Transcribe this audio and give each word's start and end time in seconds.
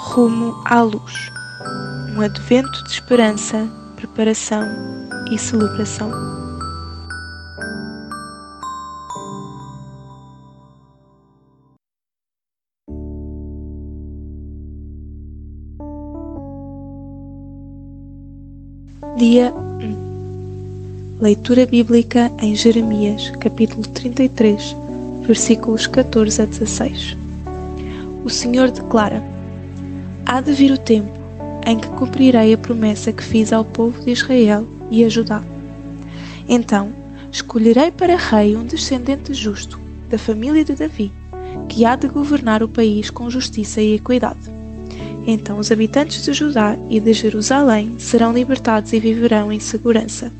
Rumo 0.00 0.60
à 0.64 0.82
luz. 0.82 1.30
Um 2.16 2.20
advento 2.20 2.84
de 2.84 2.90
esperança, 2.90 3.68
preparação 3.96 4.66
e 5.30 5.38
celebração. 5.38 6.10
Dia 19.16 19.52
1 19.52 20.08
Leitura 21.20 21.66
bíblica 21.66 22.30
em 22.40 22.54
Jeremias, 22.54 23.30
capítulo 23.40 23.82
33, 23.82 24.76
versículos 25.26 25.88
14 25.88 26.42
a 26.42 26.44
16. 26.44 27.27
O 28.24 28.30
Senhor 28.30 28.70
declara: 28.70 29.22
Há 30.26 30.40
de 30.40 30.52
vir 30.52 30.72
o 30.72 30.78
tempo 30.78 31.18
em 31.66 31.78
que 31.78 31.88
cumprirei 31.88 32.52
a 32.52 32.58
promessa 32.58 33.12
que 33.12 33.22
fiz 33.22 33.52
ao 33.52 33.64
povo 33.64 34.02
de 34.02 34.12
Israel 34.12 34.66
e 34.90 35.04
a 35.04 35.08
Judá. 35.08 35.42
Então 36.48 36.92
escolherei 37.30 37.90
para 37.90 38.16
rei 38.16 38.56
um 38.56 38.64
descendente 38.64 39.34
justo, 39.34 39.78
da 40.08 40.16
família 40.16 40.64
de 40.64 40.74
Davi, 40.74 41.12
que 41.68 41.84
há 41.84 41.94
de 41.94 42.08
governar 42.08 42.62
o 42.62 42.68
país 42.68 43.10
com 43.10 43.30
justiça 43.30 43.80
e 43.80 43.94
equidade. 43.94 44.50
Então 45.26 45.58
os 45.58 45.70
habitantes 45.70 46.24
de 46.24 46.32
Judá 46.32 46.76
e 46.88 46.98
de 47.00 47.12
Jerusalém 47.12 47.96
serão 47.98 48.32
libertados 48.32 48.94
e 48.94 48.98
viverão 48.98 49.52
em 49.52 49.60
segurança. 49.60 50.32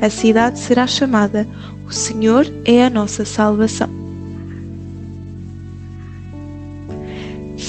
A 0.00 0.08
cidade 0.08 0.60
será 0.60 0.86
chamada 0.86 1.46
O 1.86 1.92
Senhor 1.92 2.46
é 2.64 2.84
a 2.84 2.90
nossa 2.90 3.24
salvação. 3.24 4.01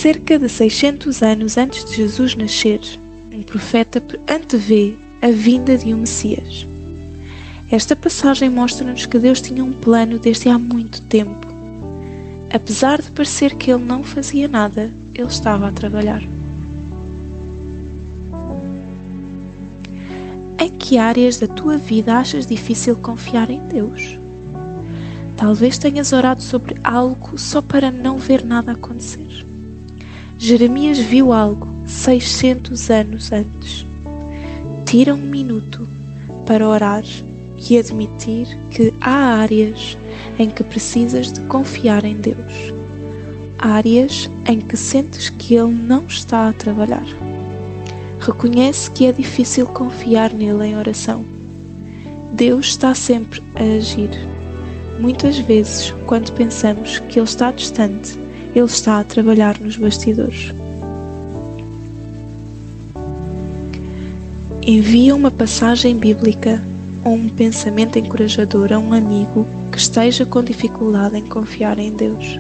Cerca 0.04 0.38
de 0.38 0.50
600 0.50 1.24
anos 1.24 1.58
antes 1.58 1.86
de 1.86 1.96
Jesus 1.96 2.36
nascer, 2.36 2.82
um 3.34 3.42
profeta 3.42 4.04
antevê 4.30 4.96
a 5.22 5.30
vinda 5.30 5.78
de 5.78 5.94
um 5.94 6.00
Messias. 6.00 6.68
Esta 7.72 7.96
passagem 7.96 8.50
mostra-nos 8.50 9.06
que 9.06 9.18
Deus 9.18 9.40
tinha 9.40 9.64
um 9.64 9.72
plano 9.72 10.20
desde 10.20 10.50
há 10.50 10.60
muito 10.60 11.02
tempo. 11.04 11.48
Apesar 12.54 13.02
de 13.02 13.12
parecer 13.12 13.56
que 13.56 13.72
ele 13.72 13.86
não 13.86 14.04
fazia 14.04 14.46
nada, 14.46 14.92
ele 15.16 15.28
estava 15.30 15.70
a 15.70 15.72
trabalhar. 15.72 16.22
Em 20.60 20.70
que 20.78 20.98
áreas 20.98 21.40
da 21.40 21.48
tua 21.48 21.78
vida 21.78 22.18
achas 22.18 22.46
difícil 22.46 22.98
confiar 22.98 23.50
em 23.50 23.66
Deus? 23.70 24.20
Talvez 25.38 25.78
tenhas 25.78 26.12
orado 26.12 26.42
sobre 26.42 26.76
algo 26.84 27.38
só 27.38 27.62
para 27.62 27.90
não 27.90 28.18
ver 28.18 28.44
nada 28.44 28.74
acontecer. 28.74 29.53
Jeremias 30.46 31.00
viu 31.00 31.32
algo 31.32 31.70
600 31.88 32.90
anos 32.92 33.32
antes. 33.32 33.86
Tira 34.86 35.16
um 35.16 35.18
minuto 35.22 35.88
para 36.46 36.68
orar 36.68 37.06
e 37.58 37.78
admitir 37.78 38.48
que 38.70 38.94
há 39.00 39.38
áreas 39.40 39.98
em 40.38 40.50
que 40.50 40.62
precisas 40.62 41.32
de 41.32 41.40
confiar 41.44 42.04
em 42.04 42.18
Deus. 42.18 42.74
Áreas 43.58 44.30
em 44.46 44.60
que 44.60 44.76
sentes 44.76 45.30
que 45.30 45.56
Ele 45.56 45.72
não 45.72 46.08
está 46.08 46.50
a 46.50 46.54
trabalhar. 46.54 47.08
Reconhece 48.20 48.92
que 48.92 49.06
é 49.06 49.14
difícil 49.14 49.66
confiar 49.68 50.34
nele 50.34 50.66
em 50.66 50.78
oração. 50.78 51.24
Deus 52.34 52.66
está 52.66 52.94
sempre 52.94 53.42
a 53.56 53.78
agir. 53.78 54.10
Muitas 55.00 55.38
vezes, 55.38 55.96
quando 56.06 56.34
pensamos 56.34 57.00
que 57.00 57.18
Ele 57.18 57.30
está 57.30 57.50
distante, 57.50 58.22
ele 58.56 58.66
está 58.66 59.00
a 59.00 59.04
trabalhar 59.04 59.60
nos 59.60 59.78
bastidores. 59.78 60.54
Envia 64.62 65.16
uma 65.16 65.32
passagem 65.32 65.98
bíblica 65.98 66.64
ou 67.04 67.14
um 67.14 67.28
pensamento 67.28 68.00
encorajador 68.00 68.72
a 68.72 68.80
um 68.80 68.94
amigo 68.94 69.46
que 69.72 69.78
esteja 69.78 70.26
com 70.26 70.42
dificuldade 70.42 71.18
em 71.18 71.26
confiar 71.26 71.78
em 71.80 71.92
Deus. 71.92 72.40